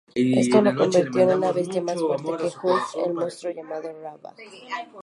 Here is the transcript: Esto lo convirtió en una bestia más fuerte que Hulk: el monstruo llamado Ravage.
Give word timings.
Esto 0.15 0.63
lo 0.63 0.73
convirtió 0.75 1.21
en 1.29 1.37
una 1.37 1.51
bestia 1.51 1.79
más 1.79 1.99
fuerte 2.01 2.25
que 2.49 2.67
Hulk: 2.67 3.05
el 3.05 3.13
monstruo 3.13 3.53
llamado 3.53 3.93
Ravage. 4.01 4.45